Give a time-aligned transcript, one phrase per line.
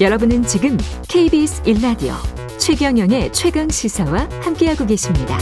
[0.00, 0.76] 여러분은 지금
[1.08, 2.14] KBS 1라디오
[2.58, 5.38] 최경영의 최강 시사와 함께하고 계십니다.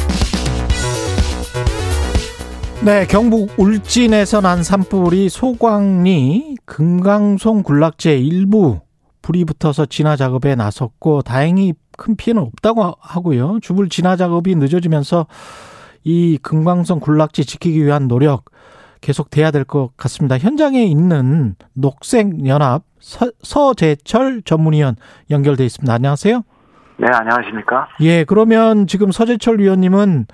[2.85, 8.81] 네, 경북 울진에서 난 산불이 소광리 금강송 군락지의 일부
[9.23, 13.59] 불이 붙어서 진화 작업에 나섰고 다행히 큰 피해는 없다고 하고요.
[13.63, 15.29] 주불 진화 작업이 늦어지면서
[16.05, 18.45] 이 금강송 군락지 지키기 위한 노력
[19.03, 20.39] 계속 돼야 될 것 같습니다.
[20.39, 22.85] 현장에 있는 녹색연합
[23.43, 24.97] 서, 재철 전문위원
[25.31, 25.93] 연결돼 있습니다.
[25.93, 26.43] 안녕하세요.
[26.99, 27.89] 네, 안녕하십니까?
[28.01, 30.27] 예, 그러면 지금 서재철 위원님은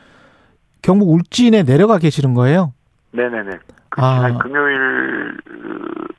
[0.83, 2.73] 경북 울진에 내려가 계시는 거예요?
[3.13, 3.59] 네네네.
[3.91, 4.17] 그 아.
[4.17, 5.37] 지난 금요일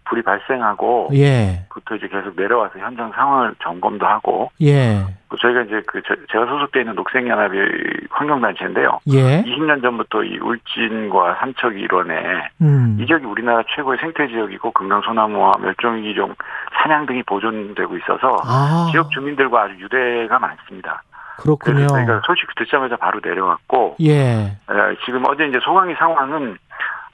[0.05, 1.65] 불이 발생하고 예.
[1.70, 5.05] 부터 이제 계속 내려와서 현장 상황을 점검도 하고 예.
[5.39, 7.62] 저희가 이제 그 제가 소속돼 있는 녹색연합의
[8.09, 8.99] 환경단체인데요.
[9.12, 9.43] 예.
[9.43, 12.98] 20년 전부터 이 울진과 삼척 일원에 음.
[12.99, 16.34] 이 지역이 우리나라 최고의 생태 지역이고 금강 소나무와 멸종위기종
[16.81, 18.87] 사냥 등이 보존되고 있어서 아.
[18.91, 21.03] 지역 주민들과 아주 유대가 많습니다.
[21.41, 21.87] 그렇군요.
[21.87, 24.57] 저희가 소식 듣자마자 바로 내려왔고, 예.
[25.05, 26.57] 지금 어제 이제 소강이 상황은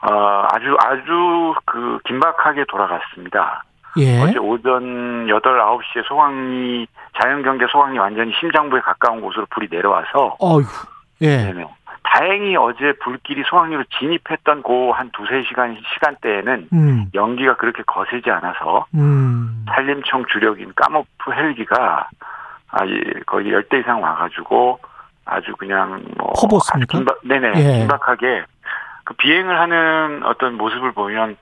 [0.01, 3.63] 어, 아주 아주 그 긴박하게 돌아갔습니다.
[3.97, 4.21] 예.
[4.21, 6.85] 어제 오전 8, 9시에 소강이
[7.21, 10.65] 자연경계 소강이 완전히 심장부에 가까운 곳으로 불이 내려와서 어휴.
[11.21, 11.37] 예.
[11.37, 11.65] 네네.
[12.03, 17.05] 다행히 어제 불길이 소강리로 진입했던 그한 두세 시간 시간대에는 음.
[17.13, 19.65] 연기가 그렇게 거세지 않아서 음.
[19.73, 22.07] 산림청 주력인 까모프 헬기가
[22.75, 22.81] 아,
[23.25, 24.79] 거의 열대 이상 와가지고
[25.23, 26.97] 아주 그냥 뭐 퍼붓습니까?
[26.97, 27.79] 긴박, 네네 예.
[27.79, 28.43] 긴박하게
[29.05, 31.37] 그 비행을 하는 어떤 모습을 보면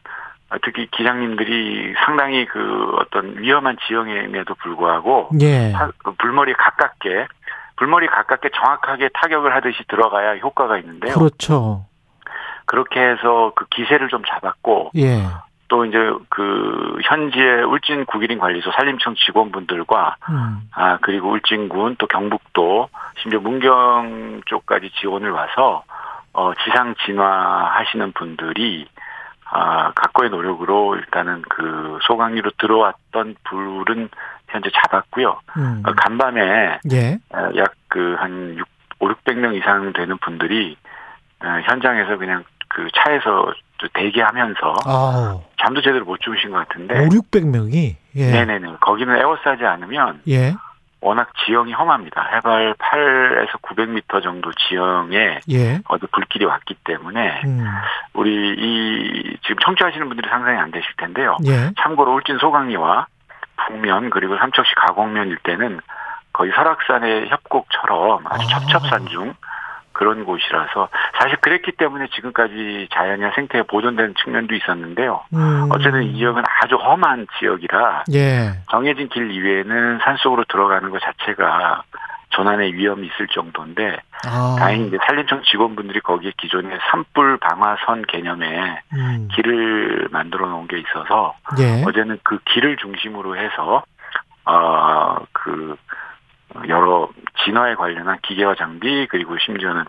[0.64, 5.73] 특히 기장님들이 상당히 그 어떤 위험한 지형임에도 불구하고 예.
[6.03, 7.28] 그 불머리 가깝게
[7.78, 11.16] 불머리 가깝게 정확하게 타격을 하듯이 들어가야 효과가 있는데요.
[11.16, 11.86] 그렇죠.
[12.66, 15.23] 그렇게 해서 그 기세를 좀 잡았고 예.
[15.67, 15.97] 또 이제
[16.30, 20.61] 그 현지의 울진 국일인 관리소 산림청 직원분들과 음.
[20.72, 22.89] 아 그리고 울진군 또 경북도
[23.22, 25.84] 심지어 문경 쪽까지 지원을 와서
[26.34, 28.88] 어, 지상 진화하시는 분들이
[29.46, 34.09] 아, 각고의 노력으로 일단은 그 소강리로 들어왔던 불은
[34.47, 35.40] 현재 잡았고요.
[35.57, 35.84] 음.
[35.85, 37.18] 어, 간밤에 예.
[37.29, 38.68] 어, 약그 한 6,
[39.00, 40.75] 5, 600명 이상 되는 분들이
[41.44, 43.53] 어, 현장에서 그냥 그 차에서
[43.94, 45.41] 대기하면서 아우.
[45.61, 48.31] 잠도 제대로 못 주무신 것 같은데 5, 600명이 예.
[48.31, 50.53] 네네네 거기는 에워싸지 않으면 예.
[51.01, 52.29] 워낙 지형이 험합니다.
[52.35, 55.79] 해발 8에서 900m 정도 지형에 예.
[55.89, 57.66] 어디 불길이 왔기 때문에 음.
[58.13, 61.38] 우리 이 지금 청취하시는 분들이 상상이 안 되실 텐데요.
[61.45, 61.72] 예.
[61.81, 63.07] 참고로 울진 소강리와
[63.67, 65.81] 북면 그리고 삼척시 가곡면 일대는
[66.31, 68.59] 거의 설악산의 협곡처럼 아주 아.
[68.59, 69.34] 첩첩산 중
[69.94, 70.90] 그런 곳이라서
[71.20, 75.22] 사실 그랬기 때문에 지금까지 자연이나 생태가 보존된 측면도 있었는데요.
[75.34, 75.70] 음.
[75.72, 78.53] 어쨌든 이 지역은 아주 험한 지역이라 예.
[78.70, 81.84] 정해진 길 이외에는 산속으로 들어가는 것 자체가
[82.36, 84.56] 전환의 위험이 있을 정도인데 아.
[84.58, 89.28] 다행히 이제 산림청 직원분들이 거기에 기존에 산불 방화선 개념의 음.
[89.36, 91.84] 길을 만들어 놓은 게 있어서 예.
[91.86, 93.84] 어제는 그 길을 중심으로 해서
[94.46, 95.78] 어그
[96.68, 97.09] 여러
[97.44, 99.84] 진화에 관련한 기계와 장비 그리고 심지어는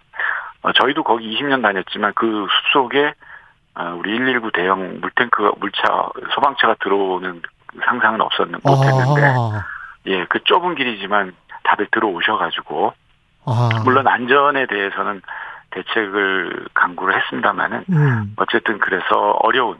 [0.62, 3.14] 어, 저희도 거기 20년 다녔지만 그 숲속에
[3.76, 7.42] 어, 우리 119 대형 물탱크 물차 소방차가 들어오는
[7.84, 9.66] 상상은 없었는 못했는데 아.
[10.06, 12.92] 예그 좁은 길이지만 다들 들어오셔가지고
[13.46, 13.68] 아.
[13.84, 15.22] 물론 안전에 대해서는
[15.70, 18.34] 대책을 강구를 했습니다마는 음.
[18.36, 19.78] 어쨌든 그래서 어려운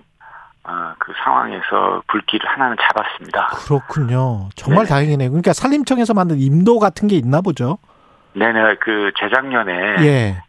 [0.65, 3.49] 아, 그 상황에서 불길을 하나는 잡았습니다.
[3.67, 4.49] 그렇군요.
[4.57, 4.89] 정말 네.
[4.91, 5.31] 다행이네요.
[5.31, 7.79] 그러니까 산림청에서 만든 임도 같은 게 있나 보죠?
[8.33, 8.77] 네네.
[8.81, 10.43] 그 재작년에 예.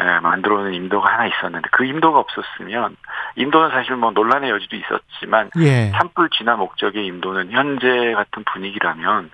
[0.00, 2.96] 예, 만들어 놓은 임도가 하나 있었는데 그 임도가 없었으면
[3.36, 5.90] 임도는 사실 뭐 논란의 여지도 있었지만 예.
[5.90, 9.30] 산불 진화 목적의 임도는 현재 같은 분위기라면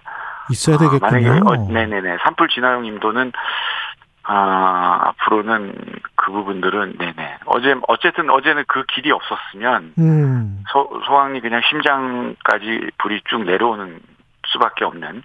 [0.51, 1.07] 있어야 되겠군요.
[1.07, 3.33] 아, 만약에 어, 네네네 산불 진화용 임도는
[4.31, 5.75] 아, 앞으로는
[6.15, 7.39] 그 부분들은 네네.
[7.47, 10.65] 어제 어쨌든 어제는 그 길이 없었으면 음.
[10.71, 14.01] 소, 소왕이 그냥 심장까지 불이 쭉 내려오는
[14.49, 15.23] 수밖에 없는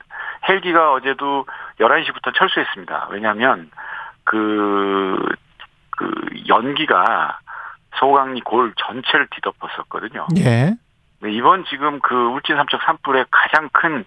[0.47, 1.45] 헬기가 어제도
[1.81, 3.09] 11시부터 철수했습니다.
[3.11, 3.69] 왜냐하면
[4.23, 5.17] 그,
[5.97, 6.09] 그
[6.47, 7.39] 연기가
[7.95, 10.27] 소강리 골 전체를 뒤덮었었거든요.
[10.37, 10.75] 예.
[11.25, 14.05] 이번 지금 그 울진 삼척 산불의 가장 큰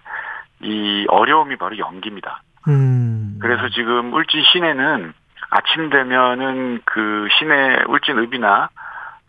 [0.61, 2.41] 이 어려움이 바로 연기입니다.
[2.67, 3.37] 음.
[3.41, 5.13] 그래서 지금 울진 시내는
[5.49, 8.69] 아침 되면은 그 시내 울진 읍이나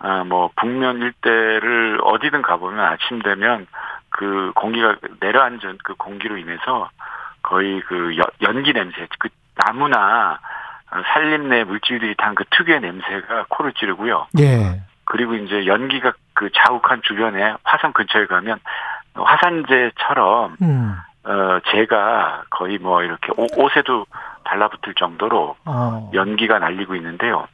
[0.00, 3.67] 아 뭐 북면 일대를 어디든 가보면 아침 되면
[4.11, 6.88] 그 공기가 내려앉은 그 공기로 인해서
[7.43, 10.38] 거의 그 연기 냄새 그 나무나
[11.12, 14.29] 산림 내 물질들이 탄 그 특유의 냄새가 코를 찌르고요.
[14.38, 14.81] 예.
[15.05, 18.61] 그리고 이제 연기가 그 자욱한 주변에 화성 근처에 가면
[19.14, 20.96] 화산재처럼 음.
[21.29, 24.07] 어 제가 거의 뭐 이렇게 옷에도
[24.45, 26.11] 달라붙을 정도로 어.
[26.15, 27.47] 연기가 날리고 있는데요.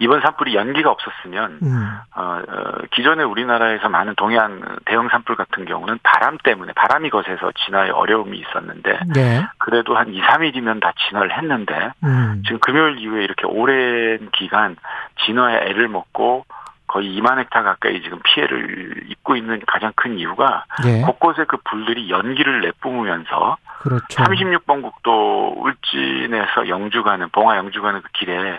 [0.00, 1.98] 이번 산불이 연기가 없었으면 음.
[2.16, 7.90] 어, 어, 기존에 우리나라에서 많은 동해안 대형 산불 같은 경우는 바람 때문에 바람이 거세서 진화에
[7.90, 9.46] 어려움이 있었는데 네.
[9.58, 12.42] 그래도 한 2, 3일이면 다 진화를 했는데 음.
[12.44, 14.76] 지금 금요일 이후에 이렇게 오랜 기간
[15.24, 16.44] 진화에 애를 먹고
[16.88, 21.02] 거의 2만 헥타 가까이 지금 피해를 입고 있는 가장 큰 이유가 네.
[21.02, 24.04] 곳곳에 그 불들이 연기를 내뿜으면서 그렇죠.
[24.08, 28.58] 36번 국도 울진에서 영주 가는 봉화 영주 가는 그 길에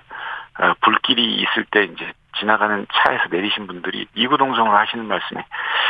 [0.59, 5.41] 어, 불길이 있을 때 이제 지나가는 차에서 내리신 분들이 이구동성으로 하시는 말씀이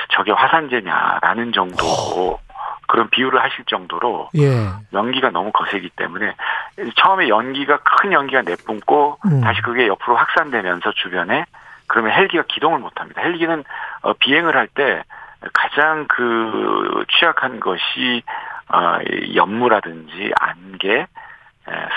[0.10, 2.40] 저게 화산재냐라는 정도로
[2.88, 4.68] 그런 비유를 하실 정도로 예.
[4.94, 6.34] 연기가 너무 거세기 때문에
[6.96, 9.42] 처음에 연기가 큰 연기가 내뿜고 음.
[9.42, 11.46] 다시 그게 옆으로 확산되면서 주변에
[11.90, 13.22] 그러면 헬기가 기동을 못 합니다.
[13.22, 13.64] 헬기는
[14.04, 15.04] 어, 비행을 할 때
[15.54, 18.24] 가장 그 취약한 것이
[18.70, 19.00] 어,
[19.36, 21.08] 연무라든지 안개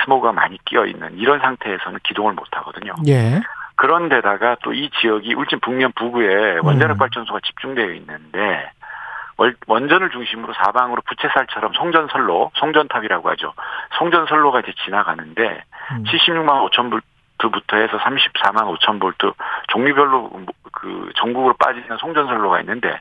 [0.05, 2.94] 스모그가 많이 끼어 있는 이런 상태에서는 기동을 못 하거든요.
[3.06, 3.41] 예.
[3.77, 6.99] 그런데다가 또 이 지역이 울진 북면 부구에 원자력 음.
[6.99, 8.71] 발전소가 집중되어 있는데
[9.67, 13.55] 원전을 중심으로 사방으로 부채살처럼 송전선로, 송전탑이라고 하죠.
[13.99, 16.05] 송전선로가 이제 지나가는데 음.
[16.05, 16.91] 76만 5천
[17.43, 19.33] 볼트부터 해서 34만 5천 볼트
[19.69, 20.31] 종류별로
[20.73, 23.00] 그 전국으로 빠지는 송전선로가 있는데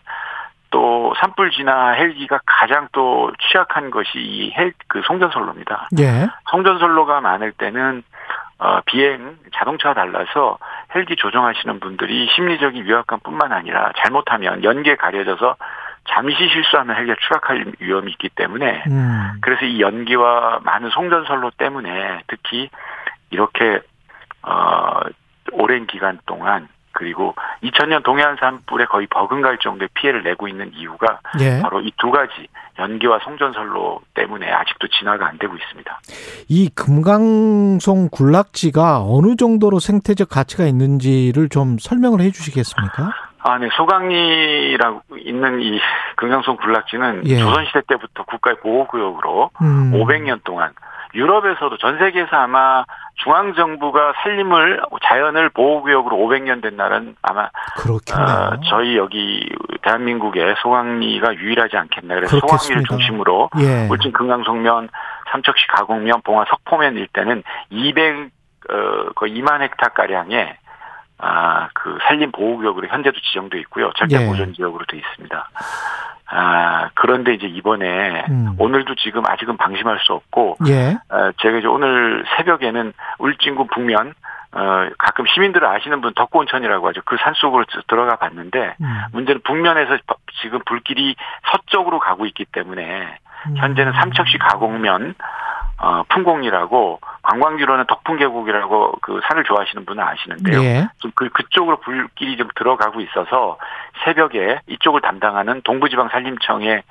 [0.71, 5.89] 또 산불 진화 헬기가 가장 또 취약한 것이 이 헬 그 송전선로입니다.
[5.99, 6.27] 예.
[6.49, 8.03] 송전선로가 많을 때는
[8.57, 10.57] 어, 비행 자동차와 달라서
[10.93, 15.55] 헬기 조종하시는 분들이 심리적인 위압감뿐만 아니라 잘못하면 연기에 가려져서
[16.09, 19.31] 잠시 실수하면 헬기가 추락할 위험이 있기 때문에 음.
[19.41, 22.69] 그래서 이 연기와 많은 송전선로 때문에 특히
[23.29, 23.81] 이렇게
[24.43, 24.99] 어
[25.53, 31.61] 오랜 기간 동안 그리고 2000년 동해안 산불에 거의 버금갈 정도의 피해를 내고 있는 이유가 예.
[31.61, 32.47] 바로 이 두 가지
[32.79, 35.99] 연기와 송전선로 때문에 아직도 진화가 안 되고 있습니다.
[36.49, 43.11] 이 금강송 군락지가 어느 정도로 생태적 가치가 있는지를 좀 설명을 해 주시겠습니까?
[43.43, 43.69] 아, 네.
[43.75, 45.79] 소강리라고 있는 이
[46.17, 47.37] 금강송 군락지는 예.
[47.39, 49.91] 조선시대 때부터 국가의 보호구역으로 음.
[49.93, 50.71] 500년 동안
[51.13, 52.83] 유럽에서도 전 세계에서 아마
[53.15, 57.49] 중앙 정부가 산림을 자연을 보호구역으로 500년 된 나라는 아마
[58.17, 59.49] 어, 저희 여기
[59.83, 62.15] 대한민국의 소강리가 유일하지 않겠나.
[62.15, 62.57] 그래서 그렇겠습니다.
[62.57, 63.87] 소강리를 중심으로 예.
[63.89, 64.89] 울진 금강송면,
[65.31, 68.31] 삼척시 가곡면, 봉화 석포면 일대는 200
[68.69, 70.55] 어, 거의 2만 헥타 가량의
[71.23, 73.91] 아, 그 산림 보호구역으로 현재도 지정돼 있고요.
[73.95, 74.25] 절대 예.
[74.25, 75.49] 보존 지역으로 돼 있습니다.
[76.33, 78.55] 아, 그런데 이제 이번에 음.
[78.57, 80.97] 오늘도 지금 아직은 방심할 수 없고 예.
[81.09, 84.13] 어, 제가 이제 오늘 새벽에는 울진군 북면
[84.53, 87.01] 어, 가끔 시민들을 아시는 분 덕구온천이라고 하죠.
[87.05, 89.01] 그 산속으로 들어가 봤는데 음.
[89.11, 89.97] 문제는 북면에서
[90.41, 91.15] 지금 불길이
[91.51, 93.17] 서쪽으로 가고 있기 때문에
[93.47, 93.57] 음.
[93.57, 95.15] 현재는 삼척시 가곡면
[95.79, 97.01] 어, 풍공이라고
[97.31, 100.61] 관광지로는 덕풍계곡이라고 그 산을 좋아하시는 분은 아시는데요.
[100.63, 100.87] 예.
[100.99, 103.57] 좀그 그쪽으로 불길이 좀 들어가고 있어서
[104.03, 106.83] 새벽에 이쪽을 담당하는 동부지방 산림청의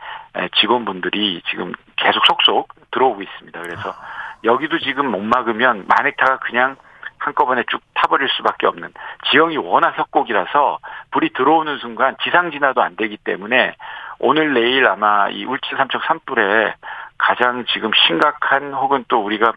[0.60, 3.60] 직원분들이 지금 계속 속속 들어오고 있습니다.
[3.60, 3.94] 그래서
[4.44, 6.76] 여기도 지금 못 막으면 만헥타가 그냥
[7.18, 8.94] 한꺼번에 쭉 타버릴 수밖에 없는
[9.30, 10.78] 지형이 워낙 협곡이라서
[11.10, 13.74] 불이 들어오는 순간 지상 진화도 안 되기 때문에
[14.18, 16.74] 오늘 내일 아마 이 울진 삼척 산불에
[17.20, 19.52] 가장 지금 심각한 혹은 또 우리가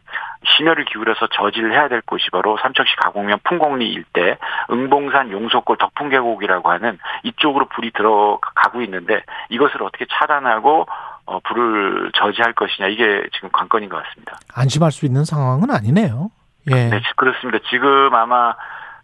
[0.45, 4.37] 심혈을 기울여서 저지를 해야 될 곳이 바로 삼척시 가곡면 풍곡리 일대
[4.69, 10.85] 응봉산 용속골 덕풍계곡이라고 하는 이쪽으로 불이 들어가고 있는데 이것을 어떻게 차단하고
[11.25, 14.37] 어, 불을 저지할 것이냐 이게 지금 관건인 것 같습니다.
[14.53, 16.29] 안심할 수 있는 상황은 아니네요.
[16.69, 16.89] 예.
[16.89, 17.59] 네, 그렇습니다.
[17.69, 18.55] 지금 아마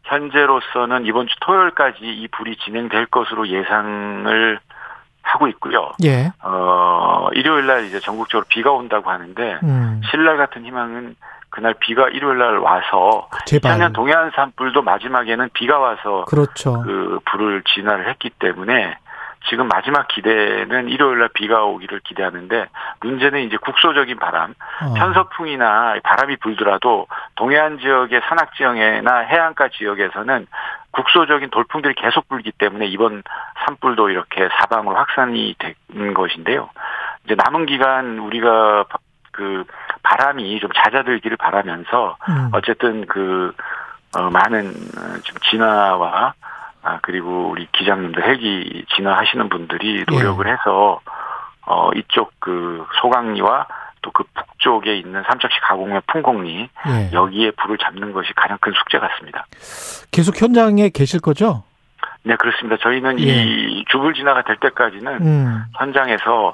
[0.04, 4.60] 현재로서는 이번 주 토요일까지 이 불이 진행될 것으로 예상을
[5.30, 5.92] 하고 있고요.
[6.04, 6.32] 예.
[6.42, 10.02] 어, 일요일 날 이제 전국적으로 비가 온다고 하는데 음.
[10.10, 11.16] 신랄 같은 희망은
[11.50, 13.78] 그날 비가 일요일 날 와서 제발.
[13.78, 16.82] 2000년 동해안 산불도 마지막에는 비가 와서 그렇죠.
[16.82, 18.98] 그 불을 진화를 했기 때문에
[19.48, 22.68] 지금 마지막 기대는 일요일 날 비가 오기를 기대하는데
[23.02, 24.94] 문제는 이제 국소적인 바람, 어.
[24.96, 30.46] 편서풍이나 바람이 불더라도 동해안 지역의 산악 지역이나 해안가 지역에서는
[30.92, 33.24] 국소적인 돌풍들이 계속 불기 때문에 이번
[33.66, 36.70] 산불도 이렇게 사방으로 확산이 된 것인데요.
[37.26, 38.86] 이제 남은 기간 우리가
[39.32, 39.64] 그
[40.04, 42.50] 바람이 좀 잦아들기를 바라면서 음.
[42.54, 43.54] 어쨌든 그
[44.18, 44.74] 어, 많은
[45.24, 46.34] 좀 진화와
[46.82, 50.52] 아 그리고 우리 기장님들 헬기 진화하시는 분들이 노력을 예.
[50.52, 51.00] 해서
[51.66, 53.68] 어 이쪽 그 소강리와
[54.02, 54.24] 또 그
[54.60, 57.10] 북쪽에 있는 삼척시 가공면 풍곡리 예.
[57.14, 59.46] 여기에 불을 잡는 것이 가장 큰 숙제 같습니다.
[60.12, 61.64] 계속 현장에 계실 거죠?
[62.24, 62.78] 네, 그렇습니다.
[62.82, 63.24] 저희는 예.
[63.24, 65.64] 이 주불 진화가 될 때까지는 음.
[65.78, 66.54] 현장에서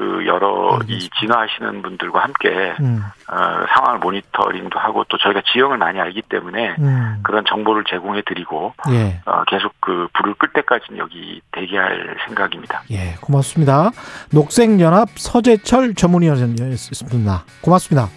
[0.00, 0.94] 그 여러 알겠습니다.
[0.94, 3.04] 이 진화하시는 분들과 함께 음.
[3.28, 3.36] 어,
[3.74, 7.20] 상황을 모니터링도 하고 또 저희가 지형을 많이 알기 때문에 음.
[7.22, 9.20] 그런 정보를 제공해 드리고 예.
[9.26, 12.82] 어, 계속 그 불을 끌 때까지는 여기 대기할 생각입니다.
[12.92, 13.90] 예, 고맙습니다.
[14.32, 17.44] 녹색연합 서재철 전문위원이었습니다.
[17.60, 18.08] 고맙습니다.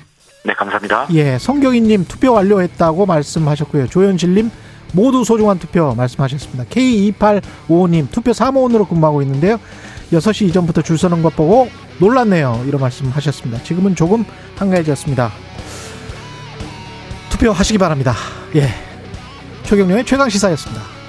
[0.46, 1.08] 네, 감사합니다.
[1.12, 3.88] 예, 성경희님 투표 완료했다고 말씀하셨고요.
[3.88, 4.50] 조현실님
[4.94, 6.64] 모두 소중한 투표 말씀하셨습니다.
[6.66, 9.60] K2855님 투표 사무원으로 근무하고 있는데요.
[10.12, 11.70] 6시 이전부터 줄 서는 것 보고
[12.00, 12.66] 놀랐네요.
[12.68, 13.64] 이런 말씀 하셨습니다.
[13.64, 14.26] 지금은 조금
[14.58, 15.32] 한가해졌습니다.
[17.30, 18.16] 투표하시기 바랍니다.
[18.56, 18.70] 예.
[19.64, 21.03] 최경련의 최강 시사였습니다.